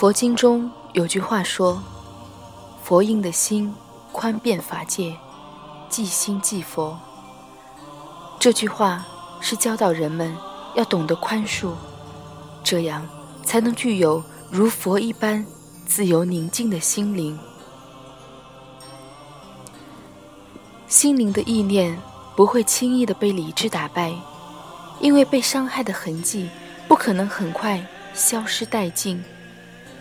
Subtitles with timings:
[0.00, 1.78] 佛经中有句话说
[2.82, 3.70] ：“佛印的心
[4.12, 5.14] 宽遍法界，
[5.90, 6.98] 即心即佛。”
[8.40, 9.04] 这句话
[9.42, 10.34] 是教导人们
[10.74, 11.72] 要懂得宽恕，
[12.64, 13.06] 这样
[13.42, 15.44] 才能具有如佛一般
[15.86, 17.38] 自由宁静的心灵。
[20.88, 21.94] 心灵的意念
[22.34, 24.14] 不会轻易的被理智打败，
[24.98, 26.48] 因为被伤害的痕迹
[26.88, 29.22] 不可能很快消失殆尽，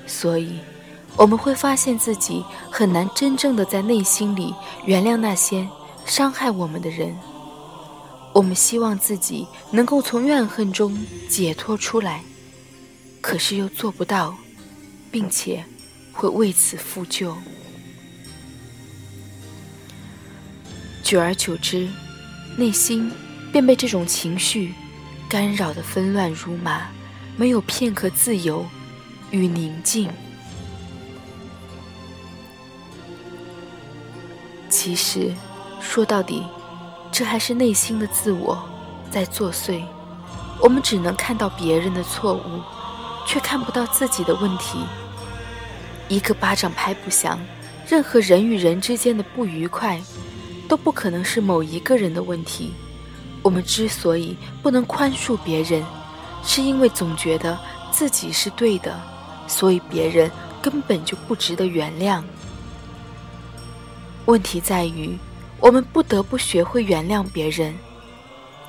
[0.09, 0.59] 所以
[1.15, 4.53] 我们会发现自己很难真正的在内心里
[4.85, 5.69] 原谅那些
[6.05, 7.15] 伤害我们的人。
[8.33, 10.97] 我们希望自己能够从怨恨中
[11.29, 12.23] 解脱出来，
[13.21, 14.35] 可是又做不到，
[15.11, 15.63] 并且
[16.11, 17.33] 会为此负疚。
[21.03, 21.89] 久而久之，
[22.57, 23.11] 内心
[23.51, 24.73] 便被这种情绪
[25.27, 26.87] 干扰的纷乱如麻，
[27.35, 28.65] 没有片刻自由
[29.31, 30.09] 与宁静。
[34.69, 35.33] 其实，
[35.81, 36.43] 说到底，
[37.11, 38.61] 这还是内心的自我
[39.09, 39.83] 在作祟。
[40.61, 42.61] 我们只能看到别人的错误，
[43.25, 44.79] 却看不到自己的问题。
[46.07, 47.39] 一个巴掌拍不响，
[47.87, 49.99] 任何人与人之间的不愉快。
[50.67, 52.75] 都不可能是某一个人的问题。
[53.41, 55.83] 我们之所以不能宽恕别人，
[56.43, 57.57] 是因为总觉得
[57.89, 58.95] 自己是对的，
[59.49, 62.23] 所以别人根本就不值得原谅。
[64.25, 65.17] 问题在于，
[65.59, 67.75] 我们不得不学会原谅别人，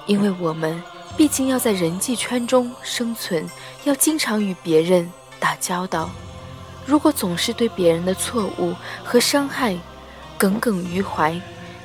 [0.06, 0.82] 因为我们
[1.16, 3.48] 毕竟要在人际圈中生存，
[3.84, 5.08] 要经常与别人
[5.38, 6.10] 打交道。
[6.86, 8.74] 如果总是对别人的错误
[9.04, 9.76] 和伤害
[10.38, 11.38] 耿耿于怀，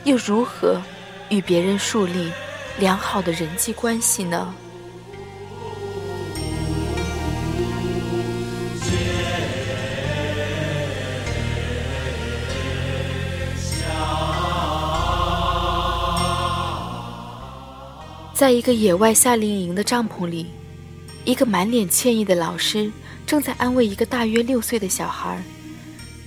[0.06, 0.82] 又如何
[1.30, 2.32] 与别人树立
[2.80, 4.56] 良好的人际关系呢？
[18.36, 20.48] 在一个野外夏令营的帐篷里，
[21.24, 22.92] 一个满脸歉意的老师
[23.26, 25.42] 正在安慰一个大约六岁的小孩。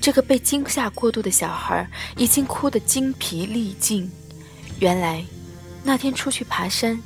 [0.00, 1.86] 这个被惊吓过度的小孩
[2.16, 4.10] 已经哭得精疲力尽。
[4.78, 5.22] 原来，
[5.84, 6.98] 那天出去爬山，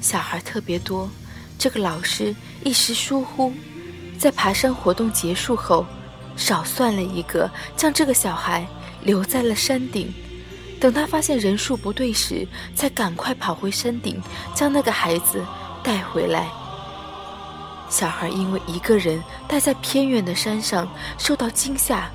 [0.00, 1.10] 小孩特别多。
[1.58, 2.32] 这个老师
[2.62, 3.52] 一时疏忽，
[4.16, 5.84] 在爬山活动结束后，
[6.36, 8.64] 少算了一个，将这个小孩
[9.02, 10.14] 留在了山顶。
[10.80, 14.20] 等他发现人数不对时，才赶快跑回山顶，
[14.54, 15.44] 将那个孩子
[15.82, 16.48] 带回来。
[17.88, 20.88] 小孩因为一个人待在偏远的山上，
[21.18, 22.10] 受到惊吓。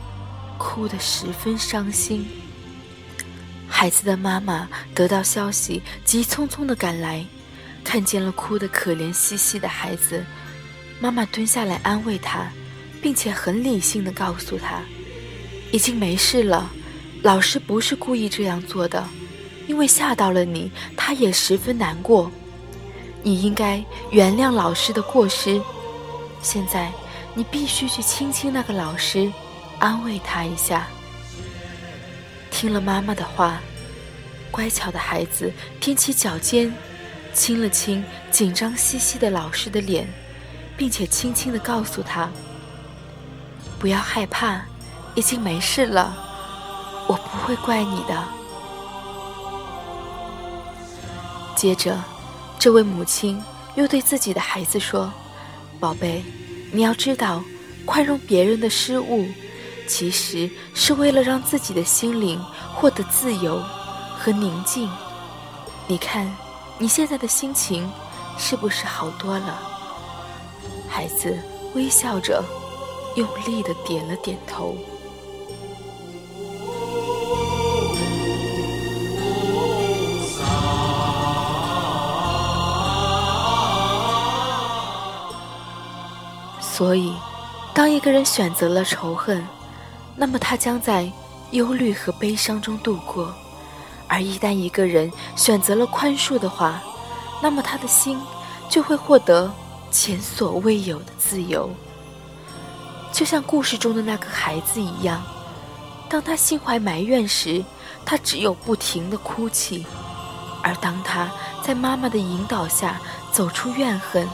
[0.64, 2.24] 哭得十分伤心。
[3.68, 7.26] 孩子的妈妈得到消息，急匆匆地赶来，
[7.84, 10.24] 看见了哭得可怜兮兮的孩子，
[11.00, 12.48] 妈妈蹲下来安慰他，
[13.02, 14.82] 并且很理性地告诉他，
[15.72, 16.70] 已经没事了，
[17.22, 19.04] 老师不是故意这样做的，
[19.68, 22.32] 因为吓到了你，他也十分难过，
[23.22, 25.62] 你应该原谅老师的过失，
[26.42, 26.92] 现在
[27.36, 29.32] 你必须去亲亲那个老师。
[29.78, 30.88] 安慰他一下。
[32.52, 33.60] 听了妈妈的话，
[34.52, 36.72] 乖巧的孩子踮起脚尖，
[37.34, 40.08] 亲了亲紧张兮兮的老师的脸，
[40.78, 42.30] 并且轻轻地告诉他
[43.80, 44.64] ：“不要害怕，
[45.16, 46.16] 已经没事了，
[47.32, 48.24] 不会怪你的。”
[51.56, 51.98] 接着，
[52.60, 53.42] 这位母亲
[53.76, 55.12] 又对自己的孩子说
[55.80, 56.24] ：“宝贝，
[56.72, 57.44] 你要知道，
[57.86, 59.26] 宽容别人的失误。”
[59.88, 62.42] 其实是为了让自己的心灵
[62.74, 63.62] 获得自由
[64.18, 64.90] 和宁静。
[65.86, 66.34] 你看，
[66.78, 67.92] 你现在的心情
[68.38, 69.60] 是不是好多了？
[70.88, 71.38] 孩子
[71.76, 72.42] 微笑着，
[73.18, 74.78] 用力的点了点头。
[86.82, 87.14] 所以，
[87.76, 89.46] 当一个人选择了仇恨，
[90.16, 91.08] 那么他将在
[91.52, 93.32] 忧虑和悲伤中度过，
[94.08, 96.82] 而一旦一个人选择了宽恕的话，
[97.40, 98.20] 那么他的心
[98.68, 99.54] 就会获得
[99.92, 101.70] 前所未有的自由。
[103.12, 105.22] 就像故事中的那个孩子一样，
[106.10, 107.64] 当他心怀埋怨时，
[108.04, 109.86] 他只有不停的哭泣；
[110.64, 111.30] 而当他
[111.62, 113.00] 在妈妈的引导下
[113.32, 114.28] 走出怨恨，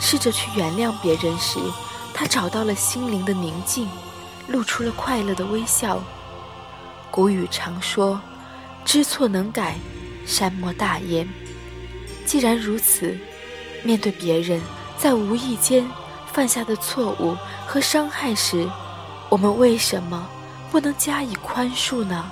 [0.00, 1.58] 试着去原谅别人时，
[2.12, 3.88] 他找到了心灵的宁静。
[4.48, 6.00] 露出了快乐的微笑。
[7.10, 8.20] 古语常说
[8.86, 9.76] ：“知错能改，
[10.24, 11.28] 善莫大焉。”
[12.24, 13.18] 既然如此，
[13.82, 14.62] 面对别人
[14.96, 15.84] 在无意间
[16.32, 18.70] 犯下的错误和伤害时，
[19.28, 20.28] 我们为什么
[20.70, 22.30] 不能加以宽恕呢？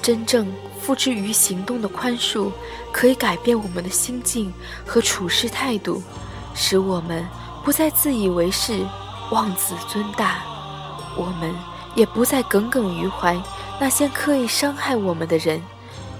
[0.00, 2.50] 真正付之于行动的宽恕，
[2.92, 4.52] 可以改变我们的心境
[4.86, 6.02] 和处事态度，
[6.54, 7.26] 使我们
[7.64, 8.86] 不再自以为是、
[9.30, 10.42] 妄自尊大，
[11.16, 11.54] 我们
[11.94, 13.36] 也不再耿耿于怀
[13.80, 15.60] 那些刻意伤害我们的人，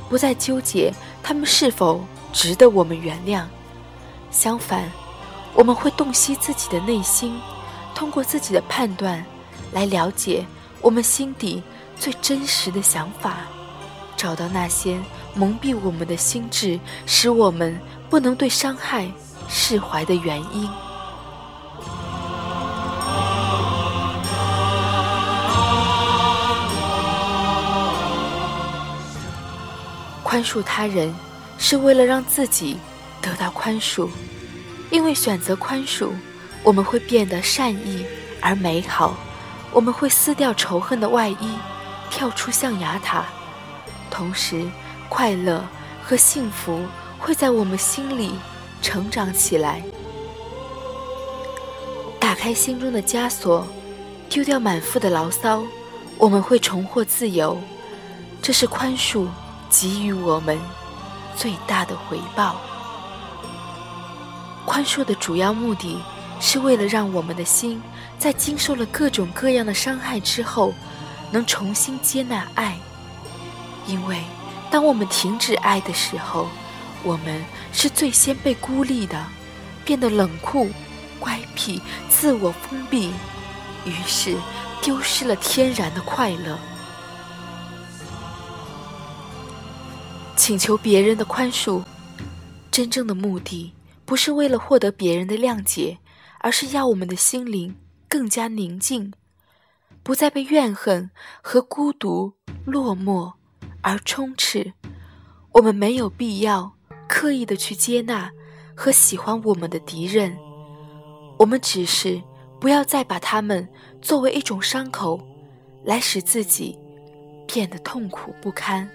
[0.08, 3.44] 不再纠结他们是否值得我们原谅。
[4.30, 4.90] 相反，
[5.54, 7.40] 我们会洞悉自己的内心，
[7.94, 9.24] 通过自己的判断
[9.72, 10.44] 来了解
[10.80, 11.62] 我们心底
[11.98, 13.38] 最真实的想法。
[14.18, 14.98] 找到那些
[15.32, 17.80] 蒙蔽我们的心智，使我们
[18.10, 19.08] 不能对伤害
[19.48, 20.68] 释怀的原因。
[30.24, 31.14] 宽恕他人，
[31.56, 32.76] 是为了让自己
[33.22, 34.08] 得到宽恕。
[34.90, 36.10] 因为选择宽恕，
[36.64, 38.04] 我们会变得善意
[38.40, 39.14] 而美好，
[39.70, 41.56] 我们会撕掉仇恨的外衣，
[42.10, 43.24] 跳出象牙塔。
[44.08, 44.68] 同时，
[45.08, 45.64] 快乐
[46.02, 46.84] 和幸福
[47.18, 48.32] 会在我们心里
[48.82, 49.82] 成长起来。
[52.20, 53.66] 打开心中的枷锁，
[54.28, 55.62] 丢掉满腹的牢骚，
[56.16, 57.58] 我们会重获自由。
[58.42, 59.26] 这是宽恕
[59.70, 60.58] 给予我们
[61.36, 62.60] 最大的回报。
[64.66, 66.00] 宽恕的主要目的
[66.40, 67.82] 是为了让我们的心
[68.18, 70.72] 在经受了各种各样的伤害之后，
[71.30, 72.78] 能重新接纳爱。
[73.88, 74.22] 因为，
[74.70, 76.46] 当我们停止爱的时候，
[77.02, 77.42] 我们
[77.72, 79.26] 是最先被孤立的，
[79.82, 80.68] 变得冷酷、
[81.18, 81.80] 乖僻、
[82.10, 83.10] 自我封闭，
[83.86, 84.36] 于是
[84.82, 86.58] 丢失了天然的快乐。
[90.36, 91.82] 请求别人的宽恕，
[92.70, 93.72] 真正的目的
[94.04, 95.96] 不是为了获得别人的谅解，
[96.40, 97.74] 而是要我们的心灵
[98.06, 99.14] 更加宁静，
[100.02, 102.34] 不再被怨恨和孤独、
[102.66, 103.37] 落寞。
[103.88, 104.74] 而充斥，
[105.52, 106.70] 我们没有必要
[107.08, 108.30] 刻意的去接纳
[108.76, 110.36] 和喜欢我们的敌人，
[111.38, 112.20] 我们只是
[112.60, 113.66] 不要再把他们
[114.02, 115.18] 作为一种伤口，
[115.84, 116.78] 来使自己
[117.46, 118.86] 变得痛苦不堪。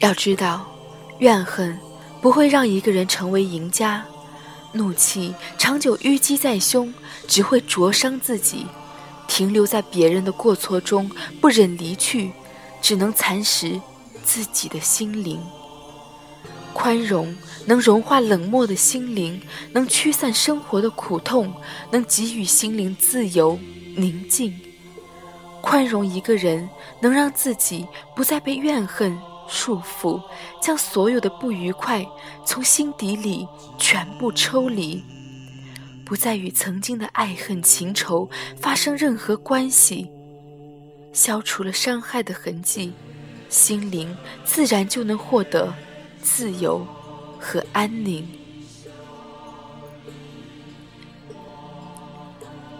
[0.00, 0.66] 要知道，
[1.18, 1.78] 怨恨
[2.22, 4.02] 不会让一个人成为赢家。
[4.76, 6.92] 怒气长久淤积在胸，
[7.26, 8.66] 只会灼伤自己；
[9.26, 12.30] 停留在别人的过错中，不忍离去，
[12.80, 13.80] 只能蚕食
[14.24, 15.40] 自己的心灵。
[16.72, 17.34] 宽容
[17.64, 19.40] 能融化冷漠的心灵，
[19.72, 21.52] 能驱散生活的苦痛，
[21.90, 23.58] 能给予心灵自由
[23.96, 24.54] 宁静。
[25.62, 26.68] 宽容一个人，
[27.00, 29.18] 能让自己不再被怨恨。
[29.48, 30.22] 束缚，
[30.60, 32.04] 将所有的不愉快
[32.44, 33.46] 从心底里
[33.78, 35.02] 全部抽离，
[36.04, 38.28] 不再与曾经的爱恨情仇
[38.60, 40.10] 发生任何关系，
[41.12, 42.92] 消除了伤害的痕迹，
[43.48, 45.72] 心灵自然就能获得
[46.20, 46.86] 自由
[47.38, 48.26] 和安宁。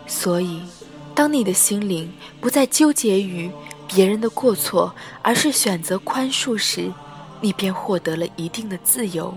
[0.07, 0.63] 所以，
[1.15, 3.51] 当你的心灵不再纠结于。
[3.89, 6.93] 别人的过错，而是选择宽恕时，
[7.41, 9.37] 你便获得了一定的自由，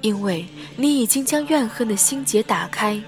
[0.00, 0.46] 因为
[0.76, 3.00] 你已经将怨恨的心结打开。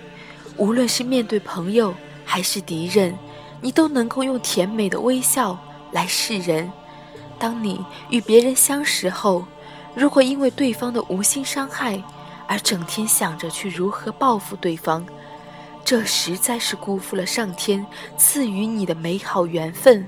[0.56, 3.16] 无论是面对朋友还是敌人，
[3.60, 5.58] 你都能够用甜美的微笑
[5.92, 6.70] 来示人。
[7.38, 9.44] 当你与别人相识后，
[9.94, 12.02] 如果因为对方的无心伤害
[12.46, 15.04] 而整天想着去如何报复对方，
[15.84, 17.84] 这实在是辜负了上天
[18.16, 20.06] 赐予你的美好缘分。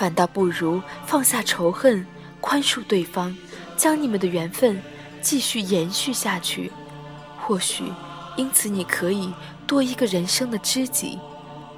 [0.00, 2.06] 反倒不如放下仇恨，
[2.40, 3.36] 宽恕对方，
[3.76, 4.82] 将你们的缘分
[5.20, 6.72] 继续延续下去。
[7.38, 7.84] 或许，
[8.34, 9.30] 因此你可以
[9.66, 11.18] 多一个人生的知己，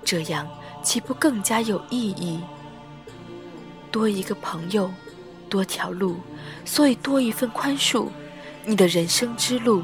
[0.04, 0.48] 这样
[0.84, 2.38] 岂不更加有意义？
[3.90, 4.88] 多一个朋友，
[5.48, 6.20] 多条路，
[6.64, 8.06] 所以多一份宽恕，
[8.64, 9.82] 你的人生之路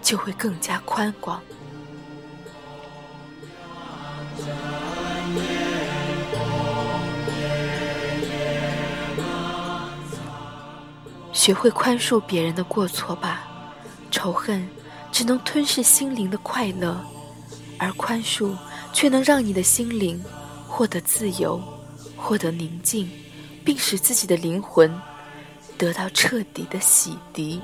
[0.00, 1.42] 就会更加宽广。
[11.44, 13.46] 学会宽恕别人的过错吧，
[14.10, 14.66] 仇恨
[15.12, 16.98] 只能吞噬心灵的快乐，
[17.76, 18.56] 而宽恕
[18.94, 20.24] 却能让你的心灵
[20.66, 21.62] 获得自由，
[22.16, 23.10] 获得宁静，
[23.62, 24.90] 并使自己的灵魂
[25.76, 27.60] 得到彻底的洗涤。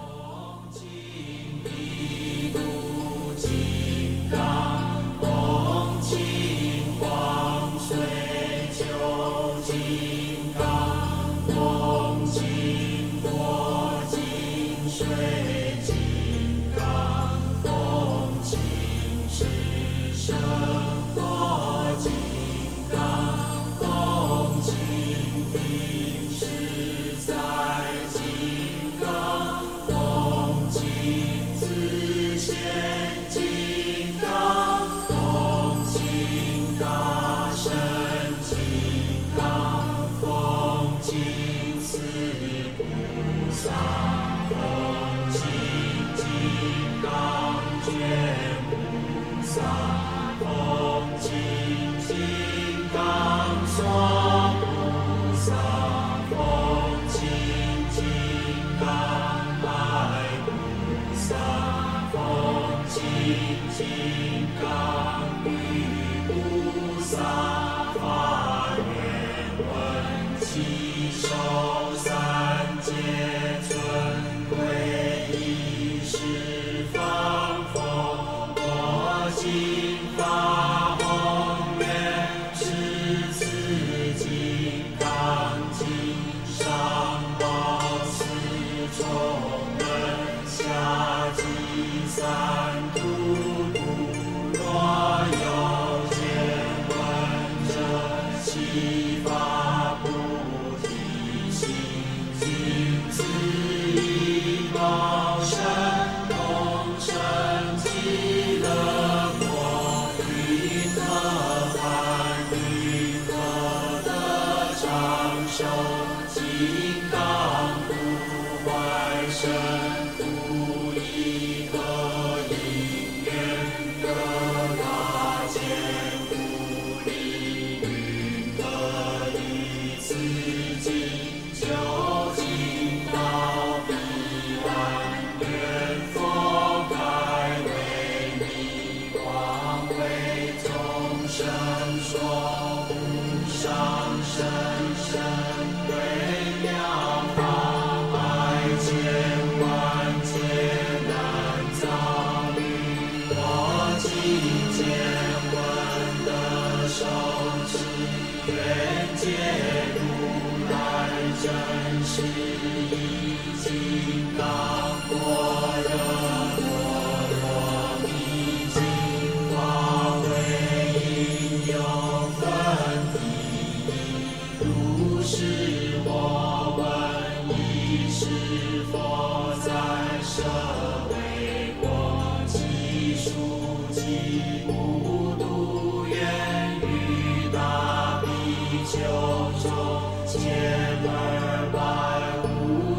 [49.50, 49.99] side.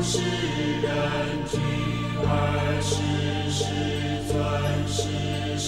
[0.04, 0.18] 是
[0.82, 0.90] 人
[1.48, 1.60] 君，
[2.24, 2.96] 尔是
[3.52, 3.60] 世
[4.28, 4.34] 尊，
[4.88, 4.98] 是
[5.60, 5.66] 世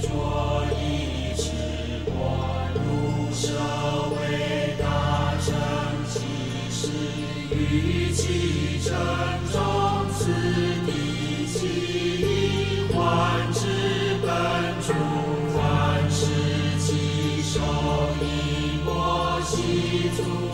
[0.00, 1.42] 浊异之
[2.06, 2.10] 果。
[2.74, 2.78] 如
[3.30, 3.42] 舍
[4.16, 5.46] 为大乘
[6.08, 6.16] 即
[6.70, 6.80] 是，
[7.54, 8.88] 于其尘
[9.52, 9.56] 中，
[10.12, 10.32] 此
[10.86, 10.88] 地
[11.46, 11.56] 起
[12.22, 12.24] 一
[12.92, 12.96] 幻
[13.52, 13.58] 之
[14.22, 14.26] 本
[14.80, 14.88] 主。
[15.54, 15.58] 万
[16.10, 16.24] 事
[16.80, 17.60] 起受，
[18.22, 18.24] 以
[18.86, 20.47] 我悉足。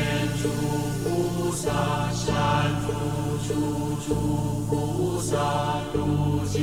[0.09, 0.49] 天诸
[1.05, 1.71] 菩萨
[2.13, 2.93] 善付
[3.47, 3.55] 嘱
[4.07, 4.15] 诸
[4.67, 6.63] 菩萨如今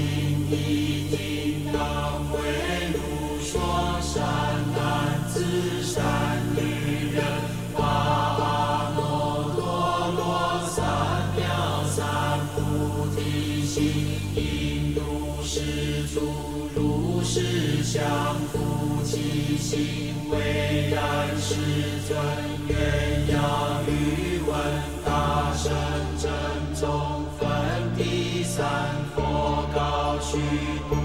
[0.50, 2.40] 已听当为
[2.92, 4.24] 汝说善
[4.76, 5.44] 男子
[5.84, 6.04] 善
[6.56, 7.24] 女人
[7.76, 9.62] 伐阿耨多
[10.18, 10.84] 罗三
[11.38, 13.84] 藐三菩提心
[14.34, 16.20] 应如是住
[16.76, 18.04] 如是相
[18.52, 21.54] 付其心蔚然释
[22.08, 22.74] 尊鸳
[23.32, 23.38] 鸯
[23.88, 24.56] 欲文
[25.06, 25.72] 大圣
[26.18, 26.32] 真
[26.74, 27.48] 宗分
[27.96, 28.66] 第三，
[29.16, 30.40] 佛高须
[30.90, 30.96] 菩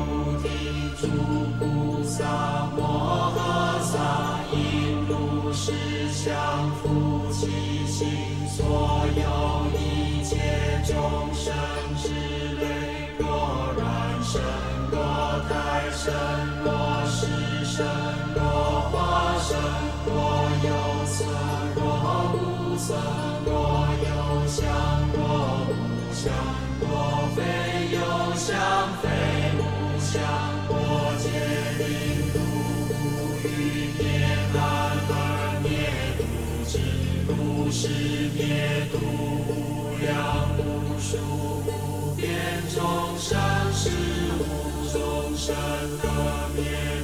[0.43, 0.49] 提：
[0.99, 1.07] 诸
[1.59, 2.25] 菩萨
[2.75, 3.39] 摩诃
[3.83, 5.73] 萨应如是
[6.13, 6.35] 想，
[6.83, 8.09] 菩提心
[8.49, 10.37] 所有一切
[10.87, 10.95] 众
[11.35, 11.53] 生
[11.99, 12.09] 之
[12.57, 13.85] 类，若然
[14.25, 14.41] 身，
[14.91, 14.97] 若
[15.51, 16.15] 太身，
[16.65, 17.27] 若是
[17.67, 17.85] 神，
[18.35, 18.41] 若
[18.91, 19.59] 化身，
[20.07, 20.11] 若
[20.65, 20.90] 有。
[21.11, 21.25] 色，
[21.75, 21.79] 若
[22.35, 22.95] 无色，
[23.45, 23.51] 若
[24.07, 24.63] 有相，
[25.13, 25.19] 若
[25.69, 25.71] 无
[26.15, 26.31] 相，
[26.81, 26.85] 若
[27.35, 27.39] 非
[27.93, 27.99] 有
[28.37, 28.49] 相，
[29.03, 29.05] 非
[29.59, 29.61] 无
[29.99, 30.23] 相，
[30.69, 30.73] 我
[31.19, 31.25] 见
[31.83, 31.91] 因
[32.33, 32.37] 度
[32.89, 32.91] 不
[33.45, 33.49] 于
[33.99, 34.01] 灭
[34.55, 34.57] 难
[35.11, 35.13] 而
[35.63, 35.69] 灭
[36.17, 36.23] 度，
[36.67, 36.73] 知
[37.27, 37.31] 如
[37.71, 37.79] 是
[38.37, 38.39] 灭
[38.93, 38.95] 度
[39.49, 39.51] 无
[40.01, 40.09] 量
[40.59, 40.61] 无
[41.01, 41.09] 数
[41.67, 41.69] 无
[42.17, 42.23] 边
[42.73, 42.79] 众
[43.19, 43.29] 生，
[43.75, 43.91] 是
[44.39, 44.41] 无
[44.93, 44.95] 众
[45.37, 45.47] 生
[46.01, 46.05] 得
[46.55, 46.59] 灭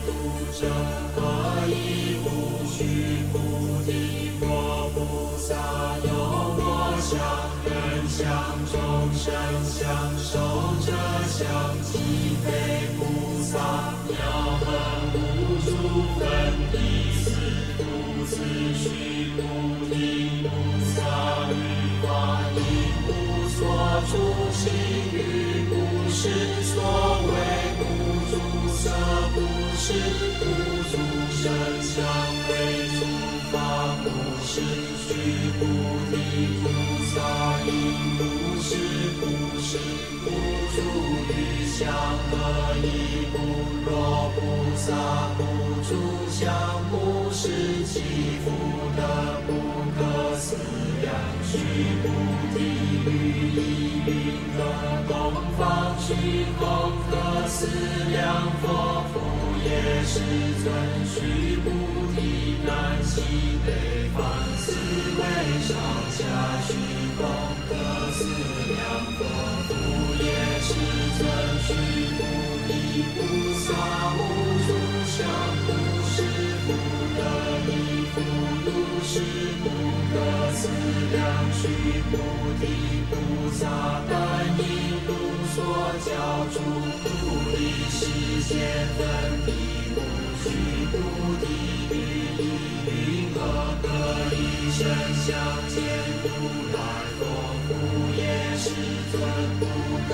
[0.06, 0.08] 度
[0.58, 0.66] 者，
[1.14, 1.20] 何
[1.68, 2.26] 以不
[2.66, 2.76] 须
[3.30, 3.34] 菩
[3.84, 3.90] 提
[4.40, 4.96] 佛菩
[5.36, 5.52] 萨
[6.02, 6.08] 有
[6.56, 6.64] 我
[6.98, 7.12] 相
[7.68, 7.74] 人
[8.08, 8.16] 相
[8.72, 8.74] 众
[9.12, 9.24] 生
[9.68, 9.76] 相
[10.16, 10.32] 受
[10.80, 10.88] 者
[11.28, 11.36] 相
[11.84, 11.92] 即
[12.42, 12.48] 非
[12.96, 12.98] 菩
[13.42, 13.52] 萨
[14.08, 14.16] 妙
[14.64, 14.66] 恒
[15.12, 15.16] 无
[15.60, 15.68] 诸
[16.18, 16.24] 分
[16.72, 16.74] 第
[17.20, 17.24] 四
[17.76, 17.80] 度
[18.24, 18.32] 次
[18.80, 18.84] 须
[19.36, 19.38] 菩
[19.92, 19.94] 提
[20.40, 20.48] 菩
[20.94, 20.96] 萨
[21.52, 21.52] 于
[22.00, 22.06] 法
[22.56, 22.58] 应
[23.04, 23.10] 无
[23.50, 23.54] 所
[24.08, 24.12] 住
[24.52, 24.64] 心
[25.12, 25.14] 于
[25.68, 25.70] 不
[26.10, 26.24] 是
[26.64, 26.74] 所
[29.88, 30.44] 是不
[30.90, 30.98] 住
[31.30, 32.04] 声相
[32.48, 33.06] 为诸
[33.52, 34.10] 法不
[34.44, 34.60] 是
[34.98, 35.14] 须
[35.60, 35.64] 菩
[36.10, 36.66] 提菩
[37.14, 37.14] 萨
[37.64, 37.70] 应
[38.18, 38.74] 不是
[39.20, 39.78] 不是
[40.24, 40.26] 不
[40.74, 40.82] 住
[41.30, 41.86] 于相
[42.32, 43.38] 何以不
[43.88, 44.92] 若菩萨
[45.38, 45.44] 不
[45.84, 45.94] 住
[46.32, 46.52] 相
[46.90, 47.48] 不是
[47.84, 48.00] 其
[48.44, 48.50] 福
[48.96, 49.02] 德
[49.46, 49.52] 不
[49.96, 50.56] 可思
[51.00, 51.58] 量须
[52.02, 52.08] 菩
[52.58, 52.58] 提
[53.06, 54.10] 于一云
[54.58, 54.58] 何
[55.06, 57.68] 东方虚空可思
[58.10, 58.95] 量佛
[60.08, 60.72] 是尊
[61.04, 61.70] 须菩
[62.14, 63.20] 提南西
[63.66, 64.22] 北方
[64.56, 65.24] 四维
[65.66, 65.76] 上
[66.12, 66.22] 下
[66.62, 66.74] 虚
[67.18, 67.26] 空
[67.66, 67.74] 可
[68.12, 68.24] 思
[68.68, 68.78] 量
[69.18, 69.24] 佛
[69.66, 69.74] 父
[70.22, 70.30] 也
[70.62, 70.68] 是
[71.18, 71.20] 尊
[71.66, 71.74] 须
[72.14, 72.22] 菩
[72.68, 73.18] 提菩
[73.58, 73.66] 萨
[74.14, 74.18] 无
[74.62, 74.68] 住
[75.10, 75.18] 相
[75.66, 75.68] 不
[76.06, 76.22] 是
[76.66, 76.68] 不
[77.16, 77.20] 得
[77.66, 78.14] 已复
[78.64, 78.68] 如
[79.02, 79.12] 是
[79.64, 79.66] 不
[80.12, 80.14] 可
[80.52, 80.68] 思
[81.10, 81.66] 量须
[82.12, 82.16] 菩
[82.60, 82.64] 提
[83.10, 83.66] 菩萨
[84.08, 84.14] 但
[84.56, 84.64] 应
[85.04, 85.10] 度
[85.52, 85.56] 所
[86.04, 87.15] 教诸
[87.46, 88.06] 菩提世
[88.48, 88.58] 间
[88.98, 89.06] 分
[89.46, 89.52] 地
[89.94, 89.98] 无
[90.42, 90.44] 须
[90.90, 90.94] 菩
[91.38, 91.46] 提
[91.94, 91.96] 于
[92.38, 92.42] 意
[92.88, 93.38] 云何
[93.82, 93.86] 可
[94.34, 94.82] 以身
[95.14, 95.28] 相
[95.68, 95.76] 见
[96.24, 96.26] 如
[96.74, 96.78] 来
[97.16, 97.22] 佛
[97.68, 97.70] 父
[98.16, 98.20] 也
[98.56, 98.64] 是
[99.12, 99.14] 尊
[99.60, 99.62] 不
[100.08, 100.10] 可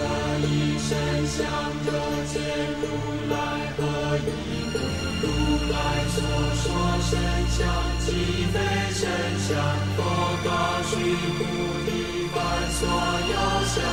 [0.46, 1.40] 以身相
[1.86, 1.88] 得
[2.26, 2.34] 见
[2.82, 2.84] 如
[3.30, 3.34] 来
[3.78, 3.80] 何
[4.18, 4.28] 以
[4.70, 4.76] 故
[5.22, 5.26] 如
[5.72, 5.74] 来
[6.08, 6.16] 所
[6.60, 6.64] 说
[7.00, 7.10] 身
[7.48, 7.58] 相
[8.00, 8.56] 即非
[8.92, 9.50] 身相
[9.96, 9.98] 佛
[10.44, 10.92] 告须
[11.38, 11.40] 菩
[11.86, 11.90] 提
[12.34, 12.36] 凡
[12.72, 12.80] 所
[13.30, 13.91] 有相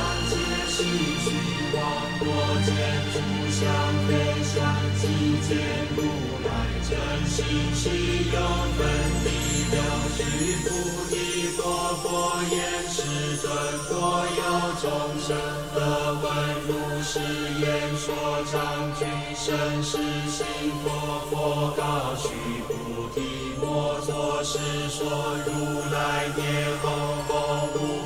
[2.62, 2.74] 见
[3.12, 3.18] 诸
[3.50, 3.66] 相
[4.06, 4.58] 非相
[4.96, 5.06] 即
[5.48, 5.56] 见
[5.96, 6.02] 如
[6.44, 6.48] 来
[6.88, 6.90] 真
[7.26, 8.38] 心是有
[8.76, 8.80] 分
[9.24, 9.28] 地
[9.70, 9.76] 六
[10.16, 10.18] 须
[10.64, 10.68] 菩
[11.08, 13.50] 提佛佛言世尊
[13.88, 14.42] 若有
[14.80, 15.36] 众生
[15.74, 16.28] 得闻
[16.68, 17.18] 如是
[17.60, 18.14] 言说
[18.50, 19.96] 常具身是
[20.28, 20.46] 心
[20.84, 22.28] 佛佛告须
[22.68, 24.58] 菩提莫作是
[24.90, 25.06] 说
[25.46, 26.44] 如来灭
[26.82, 27.99] 后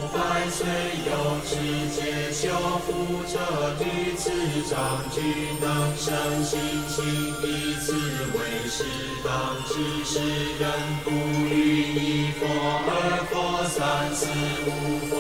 [0.57, 1.11] 虽有
[1.45, 1.57] 持
[1.91, 2.47] 戒修
[2.87, 4.31] 复者具此
[4.71, 5.21] 长具
[5.61, 6.15] 能生
[6.45, 7.05] 心性
[7.43, 8.39] 以此为
[8.69, 8.85] 师
[9.25, 10.21] 当知是
[10.61, 10.71] 人
[11.03, 12.47] 不于一佛
[12.87, 12.89] 二
[13.33, 13.35] 佛
[13.69, 14.29] 三四
[14.69, 14.71] 五
[15.11, 15.13] 佛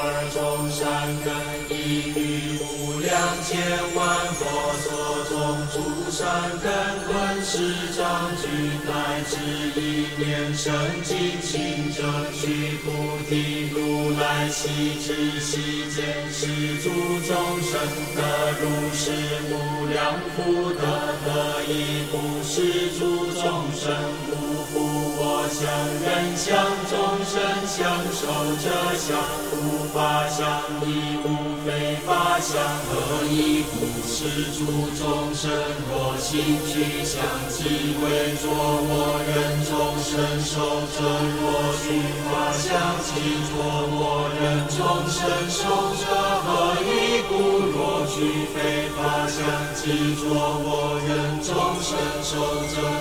[0.00, 0.38] 而众
[0.70, 0.80] 善
[1.22, 1.28] 根
[1.68, 3.12] 一于无量
[3.44, 3.60] 千
[3.94, 4.00] 万
[4.32, 4.40] 佛
[4.80, 4.88] 所
[5.28, 5.32] 种
[5.70, 5.76] 诸
[6.10, 6.24] 善
[6.62, 6.66] 根
[7.12, 8.48] 闻是章具
[8.86, 9.37] 乃至。
[9.78, 14.68] 一念生尽心者须菩提如来悉
[15.00, 16.46] 知悉见是
[16.82, 17.80] 诸众生
[18.16, 18.22] 得
[18.60, 19.12] 如是
[19.48, 20.82] 无量福德
[21.24, 23.94] 何以不是诸众生
[24.26, 24.78] 不负
[25.16, 25.70] 我相
[26.02, 26.56] 人相
[26.90, 29.16] 众生相受者相
[29.52, 35.50] 无法相亦无非法相何以不是诸众生。
[35.90, 40.56] 若心具相即为作我人众生受
[40.96, 41.44] 正若
[41.84, 42.72] 具法相
[43.04, 43.12] 即
[43.44, 43.52] 作
[43.92, 44.80] 我人众
[45.12, 45.60] 生受
[45.92, 46.08] 者
[46.40, 46.48] 何
[46.88, 47.36] 以故
[47.68, 47.76] 若
[48.08, 51.12] 具非法相即作我人
[51.44, 51.52] 众
[51.84, 52.32] 生受
[52.64, 52.97] 者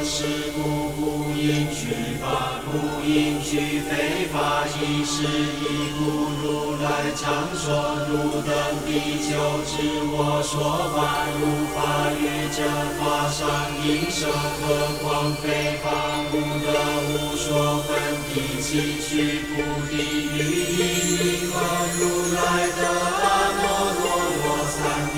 [3.07, 8.51] 应具非法亦是以故如来常说如等
[8.85, 9.31] 比丘
[9.63, 9.79] 知
[10.11, 11.41] 我说法如
[11.71, 12.67] 法语者
[12.99, 13.47] 法上
[13.87, 15.87] 应生何况非法
[16.29, 16.67] 不得
[17.07, 17.95] 无说分
[18.33, 20.43] 第七须菩提于
[20.75, 20.77] 意
[21.15, 21.55] 云何
[21.95, 22.81] 如来得
[23.23, 23.46] 阿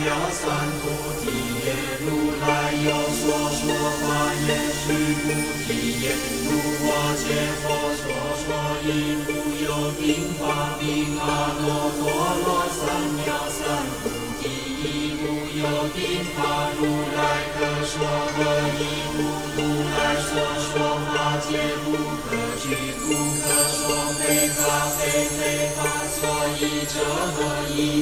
[0.09, 0.49] 三藐三
[0.81, 0.89] 菩
[1.21, 1.29] 提
[1.61, 1.69] 耶
[2.01, 3.61] 如来有所说
[4.01, 4.83] 法言须
[5.21, 5.29] 菩
[5.67, 6.03] 提耶
[6.49, 6.49] 如
[6.81, 7.25] 我解
[7.61, 8.09] 佛所
[8.41, 8.47] 说
[8.81, 8.89] 亦
[9.21, 9.29] 复
[9.65, 9.69] 有
[10.01, 10.41] 定法
[10.81, 10.83] 名
[11.19, 11.61] 阿耨
[11.99, 12.01] 多
[12.43, 12.49] 罗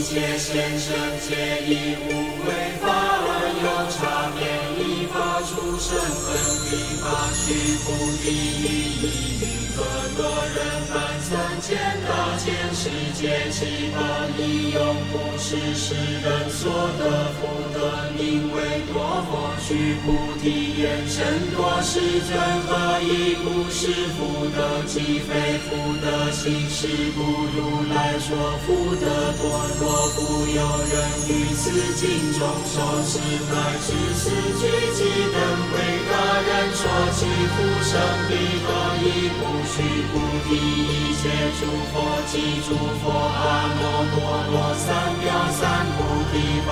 [0.09, 2.09] 切先生皆以无
[2.47, 4.41] 为法而有差别
[4.81, 6.31] 依法出生分
[6.63, 6.71] 地
[7.03, 7.91] 法须菩
[8.23, 9.83] 提，可
[10.17, 10.57] 多人
[10.89, 11.77] 们曾见
[12.09, 12.09] 到
[12.41, 14.01] 见世界其报
[14.39, 16.65] 已永不是世人所
[16.97, 17.77] 得福德，
[18.17, 18.57] 名为
[18.91, 22.33] 多佛须菩提，言身多世尊
[22.65, 23.81] 何以不是
[24.17, 24.59] 福德？
[24.87, 25.29] 即非
[25.69, 25.69] 福
[26.01, 27.57] 德心是不如
[27.93, 28.27] 来说
[28.65, 29.05] 福德
[29.37, 29.45] 多。
[29.77, 29.83] 若
[30.15, 30.59] 不有
[30.89, 30.95] 人
[31.29, 32.73] 于此经中受
[33.05, 33.53] 持乃
[33.85, 34.23] 至此
[34.57, 34.61] 句
[34.95, 34.99] 即
[35.31, 35.37] 等
[35.69, 35.96] 回答人
[36.73, 36.81] 说
[37.13, 37.91] 其福生
[38.27, 38.31] 彼
[38.63, 38.67] 何
[39.01, 39.05] 以
[39.39, 39.75] 不须
[40.11, 40.13] 菩
[40.45, 40.49] 提？
[40.57, 41.23] 一切
[41.59, 41.95] 诸佛
[42.27, 42.67] 及诸
[43.01, 43.79] 佛阿耨
[44.13, 44.15] 多
[44.51, 44.85] 罗三
[45.21, 45.61] 藐三
[45.95, 45.97] 菩
[46.31, 46.33] 提
[46.67, 46.69] 法，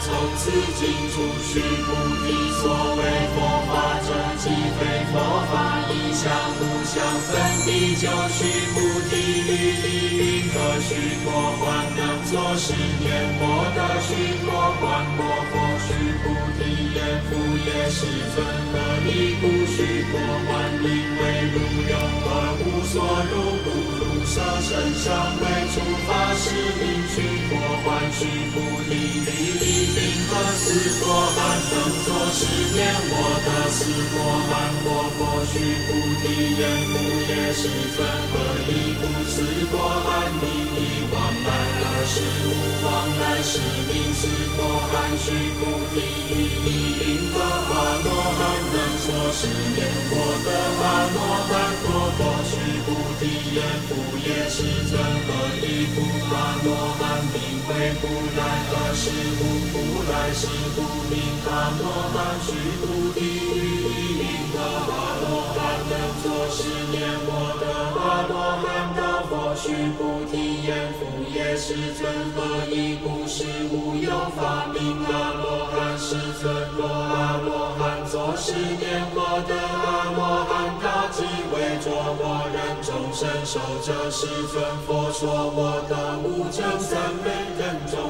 [0.00, 1.88] 从此经出须菩
[2.24, 2.26] 提。
[2.60, 2.64] 所
[2.96, 3.02] 谓
[3.34, 3.36] 佛
[3.68, 4.08] 法者，
[4.40, 4.80] 即非
[5.12, 5.14] 佛
[5.52, 5.54] 法，
[5.90, 6.24] 一相
[6.58, 6.94] 无相
[7.28, 7.30] 分
[7.64, 8.40] 地，就须
[8.72, 8.76] 菩
[9.10, 9.12] 提。
[9.44, 9.50] 于
[9.82, 10.88] 地云何须
[11.22, 11.26] 陀
[11.60, 11.62] 洹
[11.94, 13.06] 能作是念？
[13.36, 13.44] 我
[13.76, 14.08] 得须
[14.42, 14.48] 陀
[14.80, 15.52] 洹摩佛
[15.84, 15.88] 须
[16.22, 16.24] 菩
[16.56, 16.60] 提
[16.94, 17.30] 言：复
[17.60, 17.98] 也世
[18.34, 18.36] 尊，
[18.72, 19.76] 何以故须
[20.08, 20.12] 陀
[20.48, 21.56] 洹名为如
[21.90, 22.30] 有而
[22.64, 22.94] 无所
[23.28, 23.32] 入？
[23.64, 23.66] 故
[23.98, 25.06] 如舍身相
[25.40, 25.76] 为诸
[26.06, 26.42] 法实
[26.80, 27.14] 名须
[27.48, 27.52] 陀
[27.84, 28.18] 洹须
[28.54, 28.56] 菩
[28.88, 28.90] 提。
[28.94, 29.28] 于
[29.60, 30.64] 地云何斯
[31.00, 31.04] 陀
[31.36, 31.38] 洹
[31.70, 32.40] 能作是
[32.72, 32.80] 念？
[33.10, 33.12] 我
[33.44, 34.14] 得斯陀
[34.48, 34.52] 洹
[34.84, 35.20] 摩佛
[35.50, 35.52] 须
[35.84, 35.88] 菩
[36.22, 36.24] 提
[36.58, 36.92] 言：复
[37.28, 37.98] 也世尊，
[38.32, 38.34] 何
[38.68, 39.34] 以故斯
[39.70, 39.72] 陀
[40.04, 40.08] 洹
[40.40, 40.44] 名
[40.74, 41.48] 以往来
[41.84, 42.14] 而是
[42.48, 42.50] 无
[42.84, 42.88] 往
[43.20, 43.52] 来是
[43.88, 44.22] 名斯
[44.56, 44.58] 陀
[44.92, 45.26] 洹须
[45.58, 45.62] 菩
[45.94, 45.96] 提。
[46.30, 46.32] 于
[46.64, 46.66] 地
[47.04, 48.40] 云何阿罗汉
[48.72, 49.78] 能作是念？
[50.10, 50.48] 我得
[50.80, 51.18] 阿罗
[51.48, 51.52] 汉
[51.84, 52.52] 多佛须
[52.86, 52.88] 菩
[53.20, 53.22] 提
[53.54, 53.90] 言：复
[54.24, 54.56] 也世
[54.90, 55.28] 尊，何
[55.62, 55.96] 以故
[56.34, 56.68] 阿罗
[56.98, 57.36] 汉名
[57.68, 57.70] 为
[58.00, 58.02] 不
[58.36, 58.40] 来
[58.72, 59.04] 而是
[59.40, 59.42] 无
[59.74, 60.78] 不来世故
[61.10, 61.18] 名
[61.50, 61.50] 阿
[61.82, 61.82] 罗
[62.14, 63.18] 汉须菩提。
[63.26, 63.90] 于地
[64.22, 65.58] 云何阿罗汉
[65.90, 66.62] 能作是
[66.94, 67.02] 念？
[67.26, 67.66] 我得
[67.98, 68.32] 阿罗
[68.62, 72.06] 汉道佛须菩提言：复也世尊，
[72.36, 72.38] 何
[72.70, 73.42] 以故是
[73.74, 74.78] 无有法名
[75.10, 75.10] 阿
[75.42, 76.54] 罗汉世尊？
[76.78, 81.90] 若阿罗汉作是念，我得阿罗汉道，即为作
[82.22, 84.54] 我人众生受者世尊。
[84.86, 87.26] 佛说我得无正三昧
[87.58, 88.03] 人中最为第一，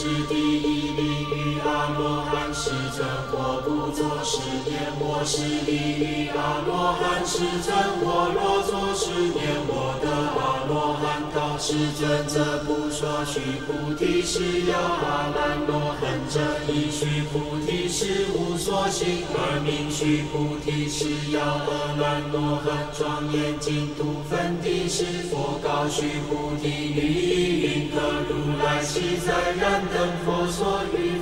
[0.00, 0.39] 是第
[4.30, 7.74] 是念，我是利于阿罗汉是真。
[7.98, 14.38] 我若作是念，我得阿罗汉道世尊，则不说须菩提是
[14.70, 16.38] 有阿难罗汉者，
[16.70, 27.98] 一须菩提是无所行，而名须菩提是有阿难罗汉庄严净土分地是佛告须菩提，于意云何
[28.30, 31.18] 如来昔在燃灯佛所欲，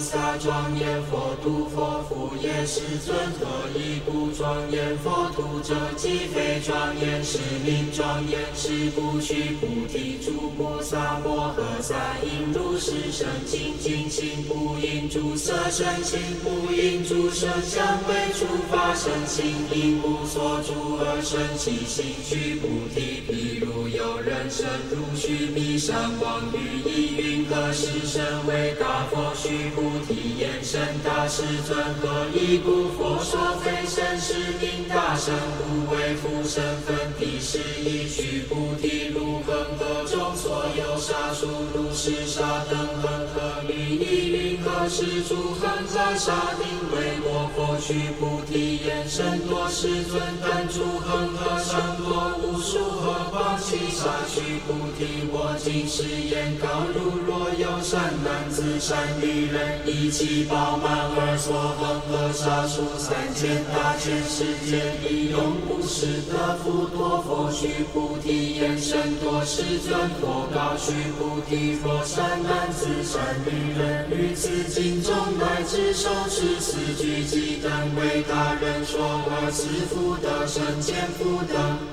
[0.00, 5.74] 萨庄严佛土佛，复也世尊，何以故庄严佛土者？
[5.96, 22.06] 即非庄严是名庄严，是不须菩提诸菩萨摩诃萨应如是生清净心，不应诸色生心，不应诸色相为诸法生心，因无所住而生其心。
[22.24, 29.34] 须菩提，譬如有人生如须弥山王于意云何是身为大佛？
[29.34, 32.88] 须菩提言：身大世尊，何以故？
[32.96, 43.62] 佛说非身是名大身，不为复身分地是一须菩提，如恒河中所有沙数，如是沙等恒河，
[44.90, 47.78] 是诸恒河沙定为我佛？
[47.78, 54.10] 须菩提言：甚多世尊，但诸恒河上多无数，何况其沙？
[54.26, 67.48] 须菩提，我今是言告如若有善男子、善女人，一起饱满而所恒河沙数三千大千世界，以永不失得福多佛。
[67.52, 81.89] 须菩提言：甚多世尊，佛告须菩提：若善男子、善女人于此心中乃至受持此句偈，等为他人说而此福德深浅福德。